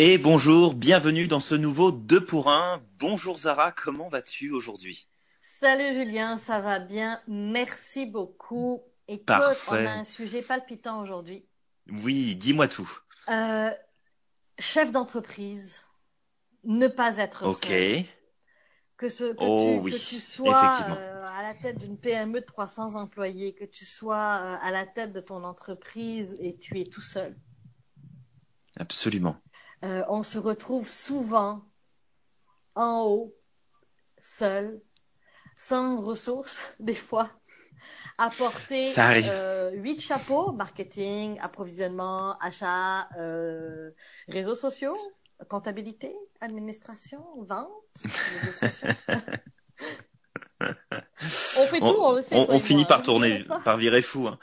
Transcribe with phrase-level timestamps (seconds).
[0.00, 2.80] Et bonjour, bienvenue dans ce nouveau 2 pour 1.
[3.00, 5.08] Bonjour Zara, comment vas-tu aujourd'hui?
[5.58, 8.80] Salut Julien, ça va bien, merci beaucoup.
[9.08, 9.70] Écoute, Parfait.
[9.70, 11.44] on a un sujet palpitant aujourd'hui.
[11.90, 12.88] Oui, dis-moi tout.
[13.28, 13.70] Euh,
[14.60, 15.82] chef d'entreprise,
[16.62, 17.64] ne pas être Ok.
[17.66, 18.04] seul.
[18.98, 22.40] Que, ce, que, Oh tu, oui, que tu sois euh, à la tête d'une PME
[22.40, 26.80] de 300 employés, que tu sois euh, à la tête de ton entreprise et tu
[26.80, 27.36] es tout seul.
[28.76, 29.36] Absolument.
[29.84, 31.62] Euh, on se retrouve souvent
[32.74, 33.34] en haut,
[34.20, 34.80] seul,
[35.56, 37.30] sans ressources, des fois,
[38.18, 43.90] à porter euh, huit chapeaux, marketing, approvisionnement, achat, euh,
[44.28, 44.96] réseaux sociaux,
[45.48, 47.68] comptabilité, administration, vente,
[48.42, 48.88] négociation.
[50.60, 52.36] on fait tout, on le sait.
[52.36, 54.26] on- toi on et finit par hein, tourner, par virer fou.
[54.26, 54.38] hein.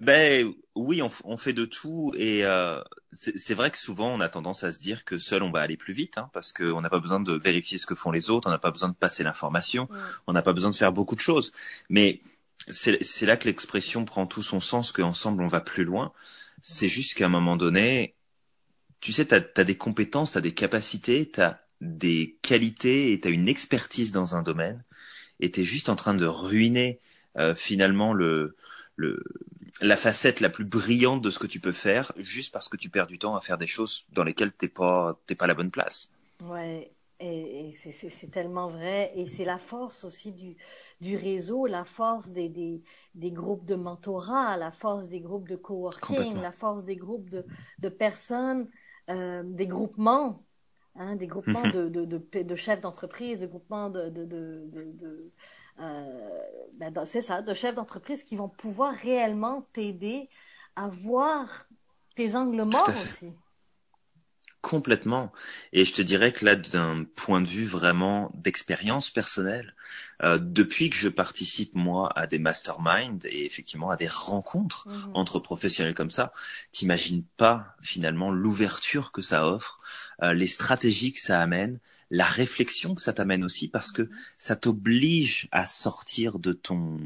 [0.00, 4.28] Ben oui, on, on fait de tout et euh, c'est vrai que souvent on a
[4.28, 6.90] tendance à se dire que seul on va aller plus vite hein, parce qu'on n'a
[6.90, 9.22] pas besoin de vérifier ce que font les autres, on n'a pas besoin de passer
[9.22, 9.88] l'information,
[10.26, 11.52] on n'a pas besoin de faire beaucoup de choses.
[11.88, 12.20] Mais
[12.68, 16.12] c'est c'est là que l'expression prend tout son sens, qu'ensemble on va plus loin.
[16.62, 18.16] C'est juste qu'à un moment donné,
[19.00, 23.20] tu sais, tu as, des compétences, tu as des capacités, tu as des qualités et
[23.20, 24.84] tu as une expertise dans un domaine
[25.40, 27.00] et tu es juste en train de ruiner
[27.38, 28.56] euh, finalement le,
[28.96, 29.22] le,
[29.80, 32.90] la facette la plus brillante de ce que tu peux faire juste parce que tu
[32.90, 35.54] perds du temps à faire des choses dans lesquelles t'es pas t'es pas à la
[35.54, 36.10] bonne place.
[36.40, 39.12] Ouais, et, et c'est- tellement vrai.
[39.16, 40.56] Et c'est la force aussi du,
[41.00, 42.82] du réseau, la force des, des,
[43.14, 47.46] des groupes de mentorat, la force des groupes de coworking, la force des groupes de,
[47.78, 48.68] de personnes,
[49.10, 50.44] euh, des groupements,
[50.96, 51.68] hein, des groupements Mhm.
[51.68, 54.08] de, de, de, de chefs d'entreprise, des groupements de,
[55.80, 56.40] euh,
[56.74, 60.28] ben, c'est ça, de chefs d'entreprise qui vont pouvoir réellement t'aider
[60.76, 61.66] à voir
[62.16, 63.32] tes angles morts aussi.
[64.60, 65.30] Complètement.
[65.74, 69.74] Et je te dirais que là, d'un point de vue vraiment d'expérience personnelle,
[70.22, 75.10] euh, depuis que je participe moi à des masterminds et effectivement à des rencontres Mhm.
[75.12, 76.32] entre professionnels comme ça,
[76.72, 79.80] t'imagines pas finalement l'ouverture que ça offre,
[80.22, 81.78] euh, les stratégies que ça amène,
[82.14, 84.08] la réflexion que ça t'amène aussi parce que
[84.38, 87.00] ça t'oblige à sortir de ton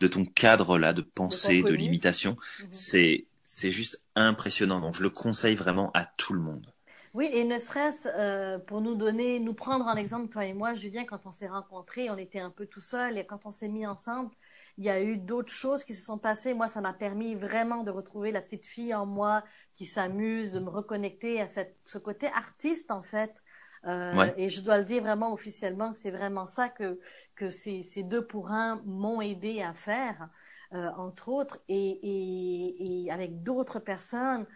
[0.00, 2.36] de ton cadre là de pensée, de, limitation.
[2.60, 2.68] Mhm.
[2.70, 4.80] C'est c'est juste impressionnant.
[4.80, 6.66] Donc je le conseille vraiment à tout le monde.
[7.14, 10.74] Oui, et ne serait-ce euh, pour nous donner, nous prendre en exemple, toi et moi,
[10.74, 13.68] Julien, quand on s'est rencontrés, on était un peu tout seul, et quand on s'est
[13.68, 14.30] mis ensemble,
[14.78, 16.54] il y a eu d'autres choses qui se sont passées.
[16.54, 19.44] Moi, ça m'a permis vraiment de retrouver la petite fille en moi
[19.76, 23.42] qui s'amuse, de me reconnecter à cette, ce côté artiste, en fait.
[23.86, 24.34] Euh, Ouais.
[24.36, 26.98] Et je dois le dire vraiment officiellement que c'est vraiment ça que,
[27.36, 30.30] que ces, ces deux pour un m'ont aidé à faire,
[30.72, 34.46] euh, entre autres, et, et, et avec d'autres personnes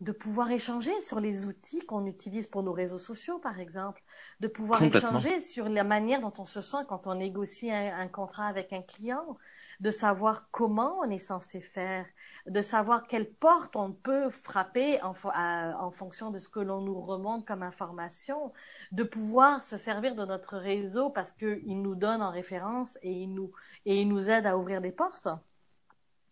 [0.00, 4.02] de pouvoir échanger sur les outils qu'on utilise pour nos réseaux sociaux, par exemple,
[4.40, 8.06] de pouvoir échanger sur la manière dont on se sent quand on négocie un, un
[8.08, 9.36] contrat avec un client,
[9.80, 12.06] de savoir comment on est censé faire,
[12.46, 16.80] de savoir quelle porte on peut frapper en, à- en fonction de ce que l'on
[16.80, 18.52] nous remonte comme information,
[18.92, 23.34] de pouvoir se servir de notre réseau parce qu'il nous donne en référence et il
[23.34, 23.50] nous,
[23.84, 25.28] et il nous aide à ouvrir des portes.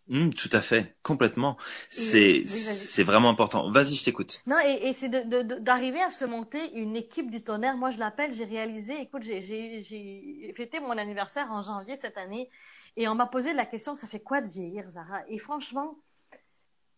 [0.09, 1.57] Hum, tout à fait, complètement.
[1.89, 2.63] C'est oui, vas-y.
[2.63, 3.69] c'est vraiment important.
[3.71, 4.41] Vas-y, je t'écoute.
[4.47, 7.75] Non, et, et c'est de- de- de- d'arriver à se monter une équipe du tonnerre.
[7.75, 12.49] Moi, je l'appelle, j'ai réalisé, écoute, j'ai fêté mon anniversaire en janvier cette année
[12.95, 15.21] et on m'a posé la question, ça fait quoi de vieillir, Zara?
[15.27, 15.97] Et franchement,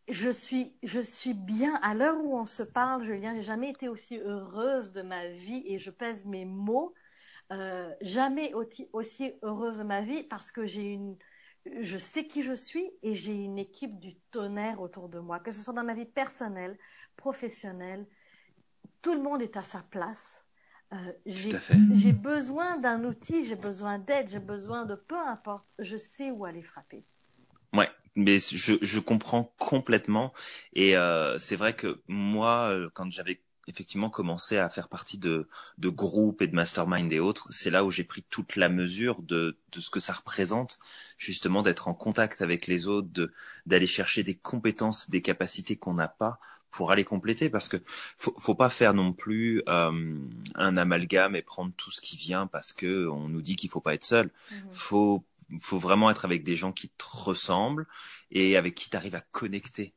[0.07, 3.87] je suis, je suis bien, à l'heure où on se parle, Julien, j'ai jamais été
[3.89, 6.93] aussi heureuse de ma vie et je pèse mes mots,
[7.51, 11.17] euh, jamais aussi, aussi heureuse de ma vie parce que j'ai une,
[11.81, 15.51] je sais qui je suis et j'ai une équipe du tonnerre autour de moi, que
[15.51, 16.77] ce soit dans ma vie personnelle,
[17.17, 18.07] professionnelle.
[19.01, 20.45] Tout le monde est à sa place.
[20.93, 26.31] Euh, j'ai besoin d'un outil, j'ai besoin d'aide, j'ai besoin de peu importe, je sais
[26.31, 27.05] où aller frapper.
[27.73, 30.33] Ouais, mais je, je comprends complètement.
[30.73, 35.47] Et euh, c'est vrai que moi, euh, quand j'avais effectivement commencé à faire partie de,
[35.77, 39.21] de groupes et de mastermind et autres, c'est là où j'ai pris toute la mesure
[39.21, 40.79] de, de ce que ça représente,
[41.17, 43.31] justement d'être en contact avec les autres, de
[43.65, 46.39] d'aller chercher des compétences, des capacités qu'on n'a pas
[46.71, 47.77] pour aller compléter, parce que
[48.17, 50.19] faut, faut pas faire non plus euh,
[50.55, 53.81] un amalgame et prendre tout ce qui vient parce que on nous dit qu'il faut
[53.81, 54.29] pas être seul.
[54.51, 54.71] Mhm.
[54.71, 55.23] Faut
[55.61, 57.87] faut vraiment être avec des gens qui te ressemblent
[58.29, 59.93] et avec qui tu arrives à connecter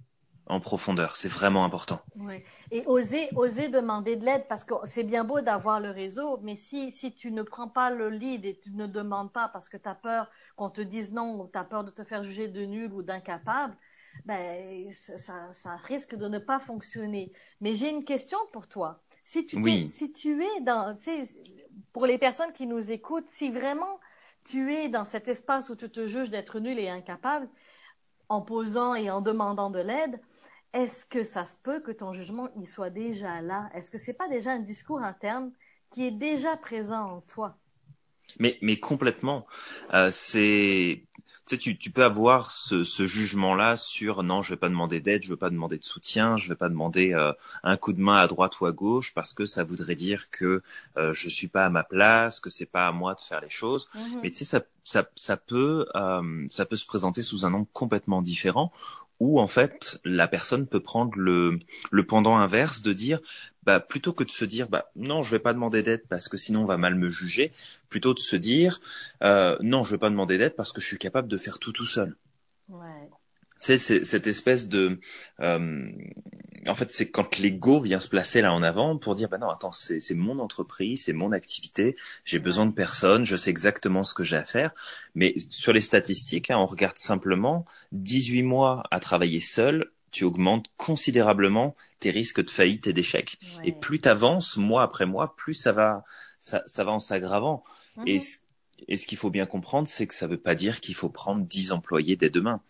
[0.46, 1.16] en profondeur.
[1.16, 2.00] C'est vraiment important.
[2.16, 2.44] Ouais.
[2.70, 6.56] Et oser, oser demander de l'aide parce que c'est bien beau d'avoir le réseau, mais
[6.56, 9.76] si, si tu ne prends pas le lead et tu ne demandes pas parce que
[9.76, 12.48] tu as peur qu'on te dise non ou tu as peur de te faire juger
[12.48, 13.76] de nul ou d'incapable,
[14.24, 17.32] ben, ça, ça, risque de ne pas fonctionner.
[17.60, 19.02] Mais j'ai une question pour toi.
[19.24, 20.96] Si tu, si tu es dans,
[21.92, 24.00] pour les personnes qui nous écoutent, si vraiment
[24.44, 27.48] tu es dans cet espace où tu te juges d'être nul et incapable,
[28.32, 30.20] en posant et en demandant de l'aide,
[30.73, 33.70] est-ce que ça se peut que ton jugement il soit déjà là?
[33.75, 35.52] Est-ce que c'est pas déjà un discours interne
[35.90, 37.58] qui est déjà présent en toi?
[38.38, 39.46] Mais, mais complètement.
[39.94, 41.02] Euh, c'est,
[41.46, 45.00] tu sais, tu, tu peux avoir ce, ce jugement-là sur non, je vais pas demander
[45.00, 47.32] d'aide, je vais pas demander de soutien, je vais pas demander euh,
[47.64, 50.62] un coup de main à droite ou à gauche parce que ça voudrait dire que
[50.96, 53.50] euh, je suis pas à ma place, que c'est pas à moi de faire les
[53.50, 53.88] choses.
[53.94, 54.20] Mhm.
[54.23, 57.69] Mais tu sais, ça, ça, ça peut, euh, ça peut se présenter sous un angle
[57.73, 58.73] complètement différent
[59.22, 61.60] où en fait la personne peut prendre le,
[61.92, 63.20] le pendant inverse de dire
[63.62, 66.36] bah, plutôt que de se dire bah non je vais pas demander d'aide parce que
[66.36, 67.52] sinon on va mal me juger
[67.88, 68.80] plutôt de se dire
[69.22, 71.70] euh, non je vais pas demander d'aide parce que je suis capable de faire tout
[71.70, 72.16] tout seul
[72.69, 73.08] ouais.
[73.60, 74.98] c'est cette espèce de
[75.38, 75.88] euh,
[76.69, 79.49] en fait, c'est quand l'ego vient se placer là en avant pour dire, bah non,
[79.50, 84.14] attends, c'est mon entreprise, c'est mon activité, j'ai besoin de personne, je sais exactement ce
[84.14, 84.73] que j'ai à faire.
[85.14, 90.67] Mais sur les statistiques, hein, on regarde simplement 18 mois à travailler seul, tu augmentes
[90.76, 93.38] considérablement tes risques de faillite et d'échec.
[93.64, 96.05] Et plus tu avances mois après mois, plus ça va,
[96.38, 97.64] ça, ça va en s'aggravant.
[98.06, 98.20] Et,
[98.88, 101.09] et ce qu'il faut bien comprendre, c'est que ça ne veut pas dire qu'il faut
[101.09, 102.61] prendre 10 employés dès demain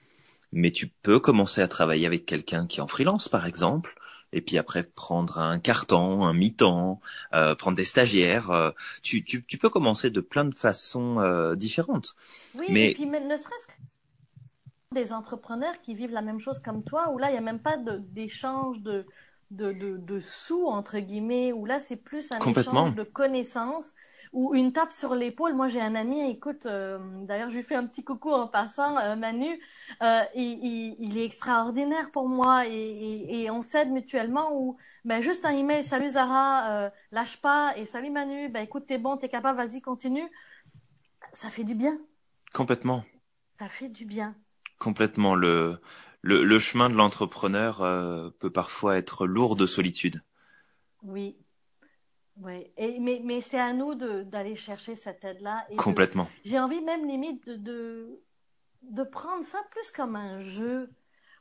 [0.52, 3.94] mais tu peux commencer à travailler avec quelqu'un qui est en freelance, par exemple,
[4.32, 7.00] et puis après prendre un carton, un mi-temps,
[7.34, 8.50] euh, prendre des stagiaires.
[8.50, 8.70] Euh,
[9.02, 12.14] tu, tu, tu, peux commencer de plein de façons euh, différentes.
[12.54, 12.90] Oui, mais...
[12.90, 13.72] et puis ne serait-ce que
[14.94, 17.60] des entrepreneurs qui vivent la même chose comme toi, où là, il n'y a même
[17.60, 19.06] pas d'échange de,
[19.50, 23.92] de, de, de, sous, entre guillemets, où là, c'est plus un échange de connaissances
[24.32, 25.54] ou une tape sur l'épaule.
[25.54, 28.96] Moi, j'ai un ami, écoute, euh, d'ailleurs, je lui fais un petit coucou en passant,
[28.98, 29.60] euh, Manu.
[30.02, 34.56] Euh, il, il, est extraordinaire pour moi et, et, et on s'aide mutuellement.
[34.56, 38.48] Ou ben juste un email, salut Zara, euh, lâche pas et salut Manu.
[38.48, 40.28] Ben écoute, t'es bon, t'es capable, vas-y, continue.
[41.34, 41.96] Ça fait du bien.
[42.54, 43.04] Complètement.
[43.58, 44.34] Ça fait du bien.
[44.78, 45.34] Complètement.
[45.34, 45.78] Le
[46.22, 47.78] le, le chemin de l'entrepreneur
[48.38, 50.22] peut parfois être lourd de solitude.
[51.02, 51.36] Oui,
[52.40, 55.66] oui, mais, mais c'est à nous d'aller chercher cette aide-là.
[55.76, 56.28] Complètement.
[56.44, 58.22] J'ai envie même limite de, de,
[58.82, 60.90] de, prendre ça plus comme un jeu.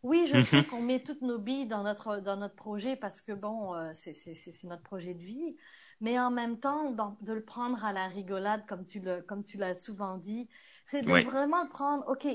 [0.04, 0.66] Oui, je sais mhm.
[0.66, 4.64] qu'on met toutes nos billes dans notre, dans notre projet parce que bon, euh, c'est
[4.66, 5.56] notre projet de vie,
[6.02, 6.92] mais en même temps,
[7.22, 10.50] de le prendre à la rigolade, comme tu le, comme tu l'as souvent dit,
[10.88, 12.04] c'est de vraiment le prendre.
[12.08, 12.28] Ok,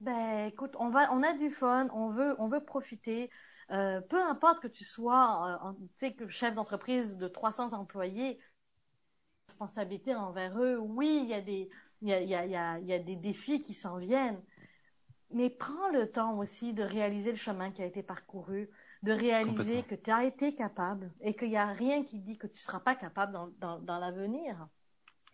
[0.00, 3.30] ben écoute, on va, on a du fun, on veut, on veut profiter.
[3.70, 8.38] Euh, peu importe que tu sois euh, sais, chef d'entreprise de 300 employés,
[9.48, 11.68] responsabilité envers eux, oui, il y a des,
[12.02, 14.42] il y a, y, a, y a des défis qui s'en viennent,
[15.32, 18.70] mais prends le temps aussi de réaliser le chemin qui a été parcouru,
[19.02, 22.46] de réaliser que tu as été capable et qu'il n'y a rien qui dit que
[22.46, 24.68] tu ne seras pas capable dans, dans, dans l'avenir.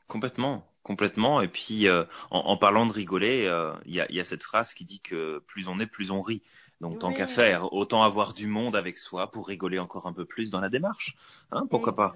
[0.09, 1.41] Complètement, complètement.
[1.41, 3.51] Et puis, euh, en, en, parlant de rigoler,
[3.87, 6.21] il y, a, y, a, cette phrase qui dit que plus on est, plus on
[6.21, 6.43] rit.
[6.81, 10.27] Donc tant qu'à faire, autant avoir du monde avec soi pour rigoler encore un peu
[10.27, 11.17] plus dans la démarche.
[11.51, 12.15] Hein, pourquoi pas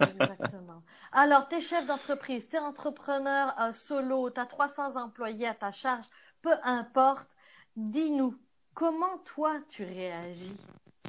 [0.00, 0.82] Exactement.
[1.12, 6.06] Alors, t'es chef d'entreprise, t'es entrepreneur euh, solo, t'as 300 employés à ta charge,
[6.40, 7.36] peu importe.
[7.76, 8.38] Dis-nous,
[8.74, 10.56] comment toi tu réagis?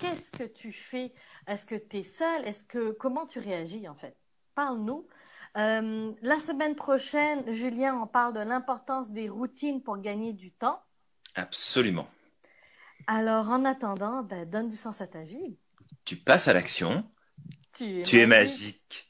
[0.01, 1.13] Qu'est-ce que tu fais?
[1.47, 2.45] Est-ce que tu es seul?
[2.45, 4.17] Est-ce que comment tu réagis en fait?
[4.55, 5.07] Parle-nous.
[5.57, 10.81] Euh, la semaine prochaine, Julien en parle de l'importance des routines pour gagner du temps.
[11.35, 12.07] Absolument.
[13.07, 15.57] Alors, en attendant, ben, donne du sens à ta vie.
[16.05, 17.05] Tu passes à l'action.
[17.73, 18.15] Tu es tu magique.
[18.17, 19.04] Es magique.